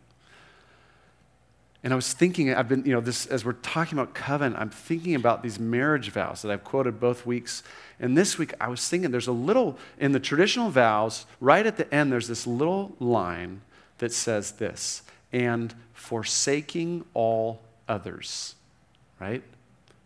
[1.84, 4.70] And I was thinking, I've been, you know, this, as we're talking about covenant, I'm
[4.70, 7.62] thinking about these marriage vows that I've quoted both weeks.
[8.00, 11.76] And this week, I was thinking there's a little, in the traditional vows, right at
[11.76, 13.60] the end, there's this little line
[13.98, 18.54] that says this and forsaking all others,
[19.20, 19.42] right?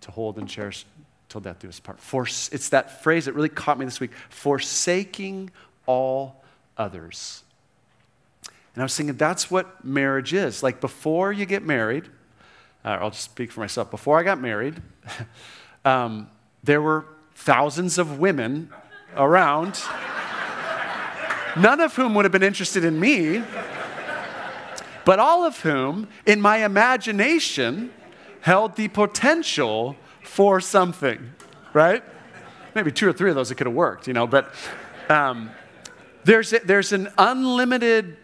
[0.00, 0.84] To hold and cherish
[1.28, 2.00] till death do us part.
[2.00, 5.50] For, it's that phrase that really caught me this week forsaking
[5.86, 6.42] all
[6.76, 7.42] others.
[8.74, 10.62] And I was thinking that's what marriage is.
[10.62, 12.04] Like before you get married,
[12.84, 13.90] uh, I'll just speak for myself.
[13.90, 14.80] Before I got married,
[15.84, 16.30] um,
[16.62, 18.70] there were thousands of women
[19.16, 19.80] around,
[21.56, 23.42] none of whom would have been interested in me
[25.08, 27.90] but all of whom, in my imagination,
[28.42, 29.96] held the potential
[30.28, 31.32] for something,
[31.72, 32.04] right?
[32.74, 34.54] Maybe two or three of those it could have worked, you know, but
[35.08, 35.50] um,
[36.22, 38.16] there's, a, there's an unlimited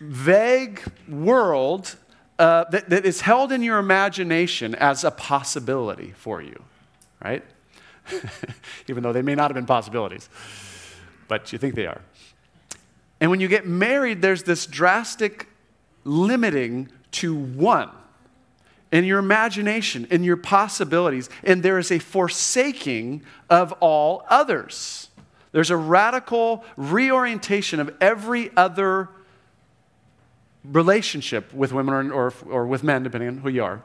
[0.00, 1.96] vague world
[2.38, 6.62] uh, that, that is held in your imagination as a possibility for you,
[7.24, 7.42] right?
[8.88, 10.28] Even though they may not have been possibilities,
[11.28, 12.02] but you think they are.
[13.20, 15.48] And when you get married, there's this drastic
[16.04, 17.90] limiting to one
[18.96, 25.10] in your imagination, in your possibilities, and there is a forsaking of all others.
[25.52, 29.10] There's a radical reorientation of every other
[30.64, 33.82] relationship with women or, or, or with men, depending on who you are.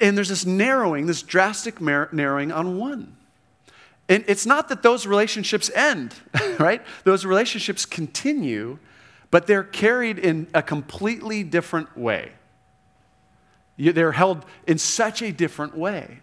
[0.00, 3.16] And there's this narrowing, this drastic narrowing on one.
[4.08, 6.12] And it's not that those relationships end,
[6.58, 6.82] right?
[7.04, 8.78] Those relationships continue,
[9.30, 12.32] but they're carried in a completely different way.
[13.76, 16.20] They're held in such a different way.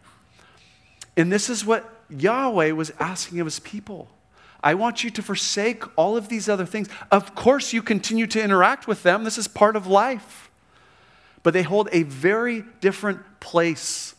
[1.17, 4.09] And this is what Yahweh was asking of his people.
[4.63, 6.87] I want you to forsake all of these other things.
[7.11, 10.49] Of course, you continue to interact with them, this is part of life.
[11.43, 14.13] But they hold a very different place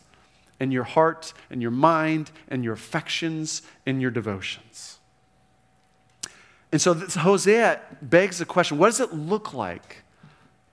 [0.59, 4.99] in your heart and your mind and your affections and your devotions.
[6.71, 10.03] And so this, Hosea begs the question what does it look like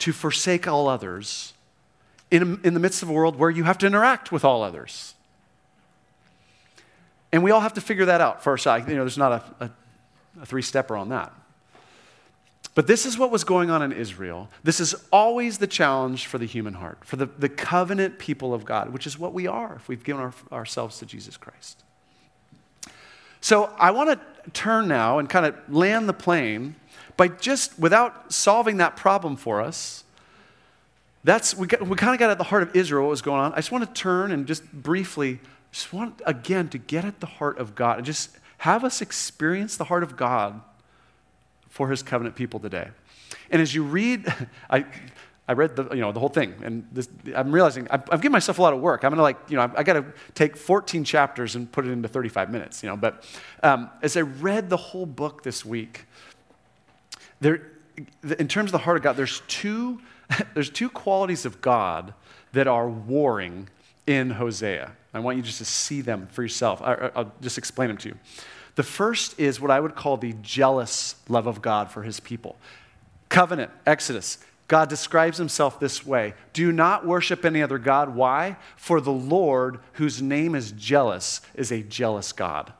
[0.01, 1.53] to forsake all others
[2.30, 5.14] in, in the midst of a world where you have to interact with all others?
[7.32, 8.88] And we all have to figure that out for ourselves.
[8.88, 9.70] You know, there's not a, a,
[10.42, 11.32] a three stepper on that.
[12.74, 14.48] But this is what was going on in Israel.
[14.62, 18.64] This is always the challenge for the human heart, for the, the covenant people of
[18.64, 21.82] God, which is what we are if we've given our, ourselves to Jesus Christ.
[23.40, 26.76] So I want to turn now and kind of land the plane
[27.16, 30.04] by just, without solving that problem for us,
[31.22, 33.52] that's, we, we kind of got at the heart of Israel, what was going on.
[33.52, 35.40] I just want to turn and just briefly
[35.72, 39.76] just want, again, to get at the heart of God and just have us experience
[39.76, 40.61] the heart of God
[41.68, 42.88] for his covenant people today.
[43.50, 44.33] And as you read,
[44.70, 44.85] I,
[45.46, 48.33] I read the, you know, the whole thing, and this, I'm realizing I've, I've, given
[48.33, 49.04] myself a lot of work.
[49.04, 50.04] I'm gonna like, you know, I, I got to
[50.35, 52.96] take 14 chapters and put it into 35 minutes, you know.
[52.96, 53.24] But
[53.62, 56.06] um, as I read the whole book this week,
[57.40, 57.72] there,
[58.38, 60.00] in terms of the heart of God, there's two,
[60.54, 62.14] there's two qualities of God
[62.52, 63.68] that are warring
[64.06, 64.92] in Hosea.
[65.12, 66.80] I want you just to see them for yourself.
[66.82, 68.18] I, will just explain them to you.
[68.76, 72.56] The first is what I would call the jealous love of God for his people.
[73.28, 74.38] Covenant, Exodus.
[74.68, 78.14] God describes himself this way Do not worship any other God.
[78.14, 78.56] Why?
[78.76, 82.72] For the Lord, whose name is jealous, is a jealous God.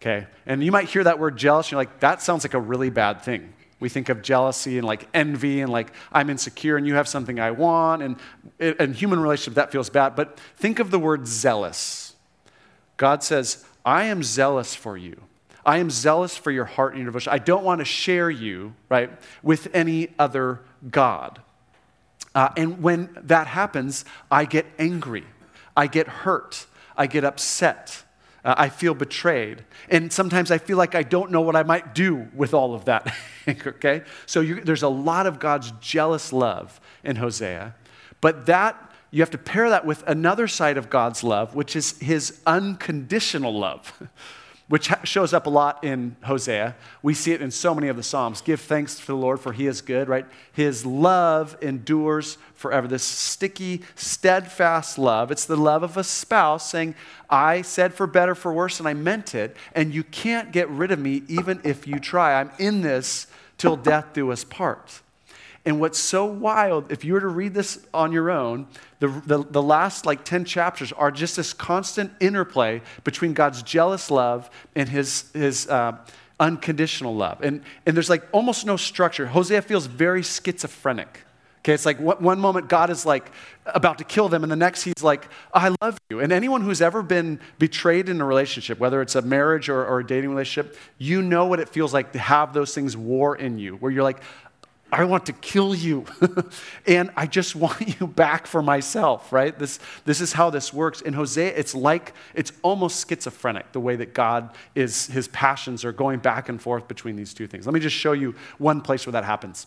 [0.00, 0.26] Okay?
[0.46, 2.90] And you might hear that word jealous, and you're like, that sounds like a really
[2.90, 3.52] bad thing.
[3.80, 7.38] We think of jealousy and like envy and like I'm insecure and you have something
[7.38, 8.02] I want.
[8.02, 8.16] And
[8.58, 10.16] in human relationship, that feels bad.
[10.16, 12.14] But think of the word zealous.
[12.96, 15.22] God says, I am zealous for you.
[15.64, 17.32] I am zealous for your heart and your devotion.
[17.32, 19.10] I don't want to share you, right,
[19.42, 20.60] with any other
[20.90, 21.40] God.
[22.34, 25.24] Uh, and when that happens, I get angry.
[25.76, 26.66] I get hurt.
[26.96, 28.02] I get upset.
[28.44, 29.64] Uh, I feel betrayed.
[29.88, 32.84] And sometimes I feel like I don't know what I might do with all of
[32.86, 33.14] that.
[33.48, 34.02] okay?
[34.26, 37.74] So you, there's a lot of God's jealous love in Hosea.
[38.20, 41.98] But that, you have to pair that with another side of God's love, which is
[41.98, 43.92] his unconditional love.
[44.68, 46.76] which shows up a lot in Hosea.
[47.02, 48.42] We see it in so many of the Psalms.
[48.42, 50.26] Give thanks to the Lord, for he is good, right?
[50.52, 52.86] His love endures forever.
[52.86, 55.30] This sticky, steadfast love.
[55.30, 56.94] It's the love of a spouse saying,
[57.30, 60.90] I said for better, for worse, and I meant it, and you can't get rid
[60.90, 62.38] of me even if you try.
[62.38, 63.26] I'm in this
[63.56, 65.00] till death do us part.
[65.68, 68.68] And what's so wild, if you were to read this on your own,
[69.00, 74.10] the, the, the, last like 10 chapters are just this constant interplay between God's jealous
[74.10, 75.98] love and his, his uh,
[76.40, 77.42] unconditional love.
[77.42, 79.26] And, and there's like almost no structure.
[79.26, 81.26] Hosea feels very schizophrenic.
[81.58, 83.30] Okay, it's like one moment God is like
[83.66, 86.20] about to kill them, and the next he's like, I love you.
[86.20, 89.98] And anyone who's ever been betrayed in a relationship, whether it's a marriage or, or
[90.00, 93.58] a dating relationship, you know what it feels like to have those things war in
[93.58, 94.22] you, where you're like,
[94.90, 96.06] I want to kill you.
[96.86, 99.58] and I just want you back for myself, right?
[99.58, 101.00] This, this is how this works.
[101.00, 105.92] In Hosea, it's like, it's almost schizophrenic, the way that God is, his passions are
[105.92, 107.66] going back and forth between these two things.
[107.66, 109.66] Let me just show you one place where that happens.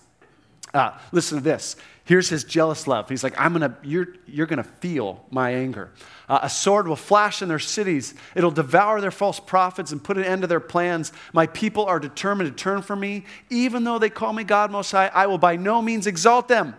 [0.74, 1.76] Uh, listen to this.
[2.06, 3.10] Here's his jealous love.
[3.10, 5.92] He's like, I'm gonna, you're, you're gonna feel my anger.
[6.28, 8.16] Uh, a sword will flash in their cities.
[8.36, 11.12] It'll devour their false prophets and put an end to their plans.
[11.34, 13.26] My people are determined to turn from me.
[13.50, 16.76] Even though they call me God Most High, I will by no means exalt them.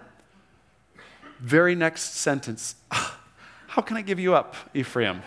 [1.39, 2.75] Very next sentence.
[2.91, 5.23] How can I give you up, Ephraim?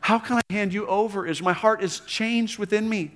[0.00, 1.26] How can I hand you over?
[1.26, 3.12] Is my heart is changed within me.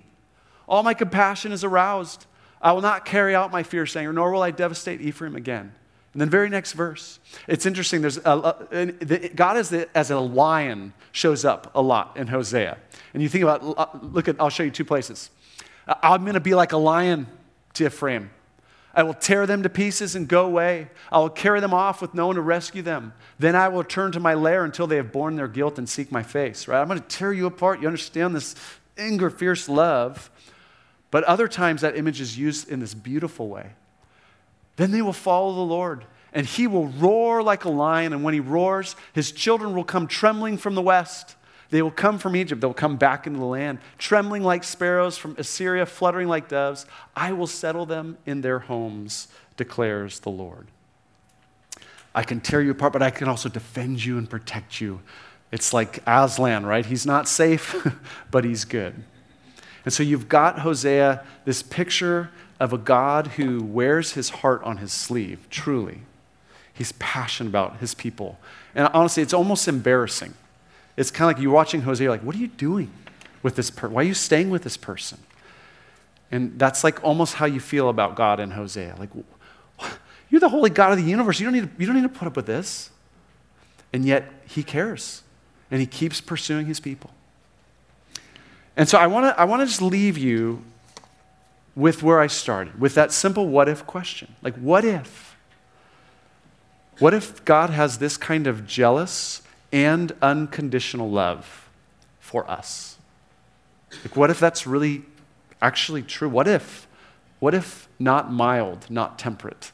[0.68, 2.26] All my compassion is aroused.
[2.62, 5.72] I will not carry out my fierce anger, nor will I devastate Ephraim again.
[6.12, 8.02] And then, very next verse, it's interesting.
[8.02, 12.76] There's a, a, God as, the, as a lion shows up a lot in Hosea.
[13.14, 15.30] And you think about, uh, look at, I'll show you two places.
[15.86, 17.26] I'm going to be like a lion
[17.74, 18.30] to Ephraim.
[18.94, 20.88] I will tear them to pieces and go away.
[21.10, 23.14] I will carry them off with no one to rescue them.
[23.38, 26.12] Then I will turn to my lair until they have borne their guilt and seek
[26.12, 26.68] my face.
[26.68, 26.80] Right?
[26.80, 27.80] I'm going to tear you apart.
[27.80, 28.54] You understand this
[28.98, 30.30] anger, fierce love.
[31.12, 33.70] But other times that image is used in this beautiful way.
[34.76, 38.14] Then they will follow the Lord, and he will roar like a lion.
[38.14, 41.36] And when he roars, his children will come trembling from the west.
[41.68, 42.62] They will come from Egypt.
[42.62, 46.86] They'll come back into the land, trembling like sparrows from Assyria, fluttering like doves.
[47.14, 50.66] I will settle them in their homes, declares the Lord.
[52.14, 55.00] I can tear you apart, but I can also defend you and protect you.
[55.50, 56.86] It's like Aslan, right?
[56.86, 57.76] He's not safe,
[58.30, 59.04] but he's good.
[59.84, 62.30] And so you've got Hosea, this picture
[62.60, 66.02] of a God who wears his heart on his sleeve, truly.
[66.72, 68.38] He's passionate about his people.
[68.74, 70.34] And honestly, it's almost embarrassing
[70.96, 72.90] it's kind of like you're watching Hosea, like, what are you doing
[73.42, 73.94] with this person?
[73.94, 75.18] Why are you staying with this person?
[76.30, 78.96] And that's like almost how you feel about God in Hosea.
[78.98, 79.10] Like,
[80.30, 81.40] you're the holy God of the universe.
[81.40, 82.90] You don't need to, you don't need to put up with this.
[83.92, 85.22] And yet, he cares.
[85.70, 87.10] And he keeps pursuing his people.
[88.76, 90.62] And so I want to I want to just leave you
[91.74, 94.34] with where I started, with that simple what if question.
[94.42, 95.36] Like, what if?
[96.98, 99.42] What if God has this kind of jealous,
[99.72, 101.70] and unconditional love
[102.20, 102.98] for us.
[104.04, 105.02] Like, what if that's really
[105.60, 106.28] actually true?
[106.28, 106.86] What if?
[107.40, 109.72] What if not mild, not temperate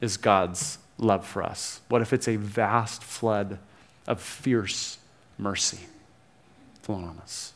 [0.00, 1.80] is God's love for us?
[1.88, 3.58] What if it's a vast flood
[4.06, 4.98] of fierce
[5.38, 5.80] mercy
[6.82, 7.52] flowing on us?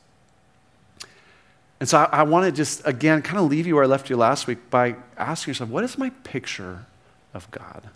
[1.81, 4.11] And so I, I want to just, again, kind of leave you where I left
[4.11, 6.87] you last week by asking yourself, what is my picture
[7.35, 7.89] of God?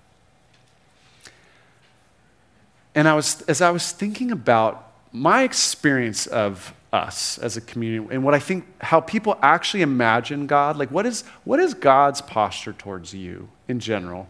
[2.94, 8.14] And I was, as I was thinking about my experience of us as a community
[8.14, 12.20] and what I think, how people actually imagine God, like what is, what is God's
[12.20, 14.28] posture towards you in general?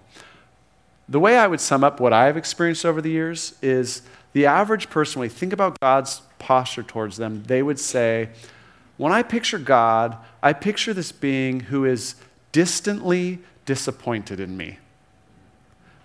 [1.09, 4.89] The way I would sum up what I've experienced over the years is the average
[4.89, 8.31] person, when they think about God's posture towards them, they would say,
[9.03, 12.15] when I picture God, I picture this being who is
[12.53, 14.79] distantly disappointed in me.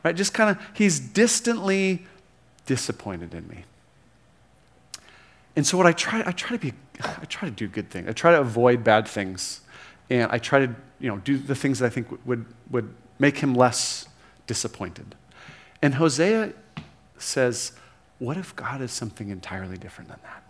[0.03, 0.15] Right?
[0.15, 2.07] Just kind of, he's distantly
[2.65, 3.65] disappointed in me.
[5.55, 8.09] And so what I try, I try to be, I try to do good things.
[8.09, 9.61] I try to avoid bad things.
[10.09, 13.37] And I try to, you know, do the things that I think would, would make
[13.37, 14.07] him less
[14.47, 15.13] disappointed.
[15.83, 16.51] And Hosea
[17.19, 17.73] says,
[18.17, 20.43] what if God is something entirely different than that?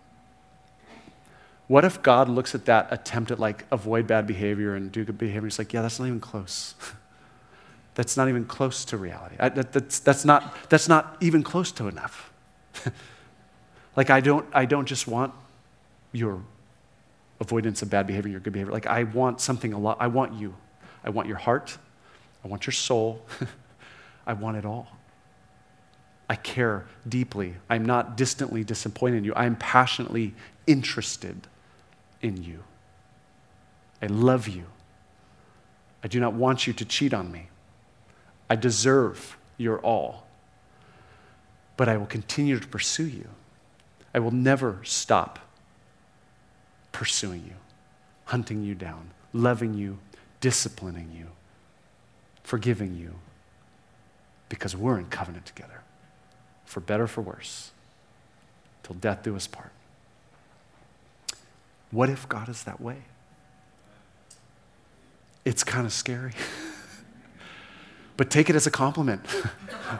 [1.68, 5.18] What if God looks at that attempt at like avoid bad behavior and do good
[5.18, 5.44] behavior?
[5.44, 6.74] He's like, yeah, that's not even close.
[7.94, 9.36] that's not even close to reality.
[9.38, 12.32] I, that, that's, that's, not, that's not even close to enough.
[13.96, 15.34] like, I don't, I don't just want
[16.12, 16.42] your
[17.38, 18.72] avoidance of bad behavior, and your good behavior.
[18.72, 19.98] Like, I want something a lot.
[20.00, 20.54] I want you.
[21.04, 21.76] I want your heart.
[22.44, 23.26] I want your soul.
[24.26, 24.88] I want it all.
[26.30, 27.54] I care deeply.
[27.68, 29.34] I'm not distantly disappointed in you.
[29.36, 30.34] I'm passionately
[30.66, 31.46] interested
[32.20, 32.62] in you.
[34.02, 34.64] I love you.
[36.02, 37.48] I do not want you to cheat on me.
[38.48, 40.26] I deserve your all.
[41.76, 43.28] But I will continue to pursue you.
[44.14, 45.38] I will never stop
[46.92, 47.54] pursuing you,
[48.24, 49.98] hunting you down, loving you,
[50.40, 51.26] disciplining you,
[52.42, 53.14] forgiving you,
[54.48, 55.82] because we're in covenant together,
[56.64, 57.70] for better, for worse,
[58.82, 59.70] till death do us part.
[61.90, 62.98] What if God is that way?
[65.44, 66.32] It's kind of scary.
[68.16, 69.24] but take it as a compliment.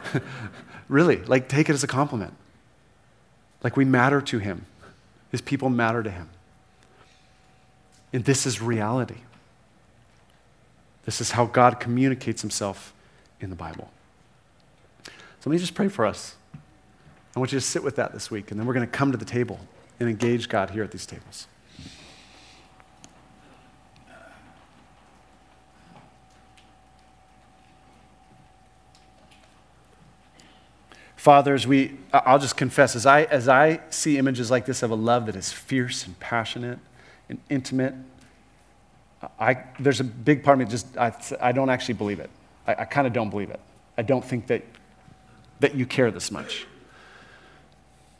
[0.87, 2.33] really, like take it as a compliment.
[3.63, 4.65] Like we matter to him,
[5.31, 6.29] his people matter to him.
[8.13, 9.17] And this is reality.
[11.05, 12.93] This is how God communicates himself
[13.39, 13.89] in the Bible.
[15.05, 16.35] So let me just pray for us.
[17.35, 19.11] I want you to sit with that this week, and then we're going to come
[19.11, 19.59] to the table
[19.99, 21.47] and engage God here at these tables.
[31.29, 34.95] Fathers, we, I'll just confess, as I, as I see images like this of a
[34.95, 36.79] love that is fierce and passionate
[37.29, 37.93] and intimate,
[39.39, 42.31] I, there's a big part of me just, I, I don't actually believe it.
[42.65, 43.59] I, I kind of don't believe it.
[43.95, 44.63] I don't think that,
[45.59, 46.65] that you care this much.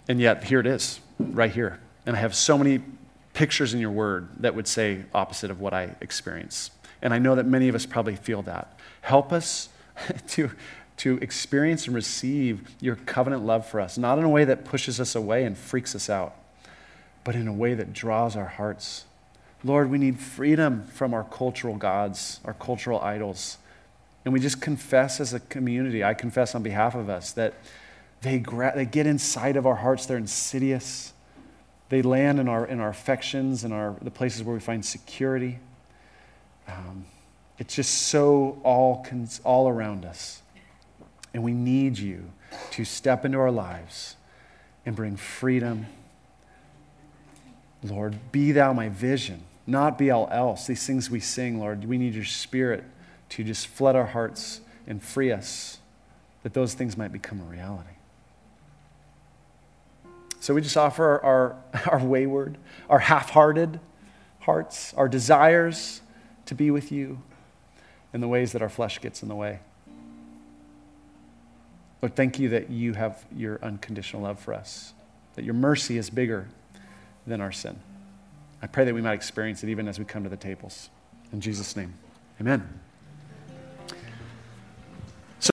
[0.07, 1.79] And yet, here it is, right here.
[2.05, 2.79] And I have so many
[3.33, 6.69] pictures in your word that would say opposite of what I experience
[7.01, 8.77] And I know that many of us probably feel that.
[9.01, 9.69] Help us
[10.27, 10.51] to,
[10.99, 14.99] to experience and receive your covenant love for us, not in a way that pushes
[14.99, 16.35] us away and freaks us out,
[17.23, 19.05] but in a way that draws our hearts.
[19.63, 23.57] Lord, we need freedom from our cultural gods, our cultural idols.
[24.25, 27.53] And we just confess as a community, I confess on behalf of us, that
[28.21, 31.13] they, gra- they get inside of our hearts, they're insidious.
[31.87, 35.59] They land in our, in our affections and our, the places where we find security.
[36.67, 37.05] Um,
[37.57, 39.05] it's just so all,
[39.45, 40.41] all around us.
[41.33, 42.31] And we need you
[42.71, 44.15] to step into our lives
[44.85, 45.85] and bring freedom.
[47.83, 50.67] Lord, be thou my vision, not be all else.
[50.67, 52.83] These things we sing, Lord, we need your spirit
[53.29, 55.77] to just flood our hearts and free us
[56.43, 57.89] that those things might become a reality.
[60.39, 61.55] So we just offer our,
[61.85, 62.57] our, wayward,
[62.89, 63.79] our half hearted
[64.39, 66.01] hearts, our desires
[66.45, 67.21] to be with you
[68.13, 69.59] in the ways that our flesh gets in the way.
[72.01, 74.93] Lord, thank you that you have your unconditional love for us,
[75.35, 76.47] that your mercy is bigger
[77.27, 77.79] than our sin.
[78.61, 80.89] I pray that we might experience it even as we come to the tables.
[81.31, 81.93] In Jesus' name,
[82.39, 82.79] amen.